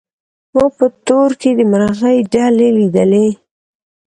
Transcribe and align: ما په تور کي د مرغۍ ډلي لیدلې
ما 0.53 0.65
په 0.77 0.85
تور 1.07 1.29
کي 1.41 1.49
د 1.55 1.59
مرغۍ 1.71 2.17
ډلي 2.33 2.69
لیدلې 2.77 3.27